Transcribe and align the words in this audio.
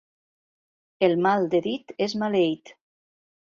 El 1.07 1.13
mal 1.25 1.45
de 1.51 1.61
dit 1.67 1.93
és 2.07 2.17
maleït. 2.23 2.73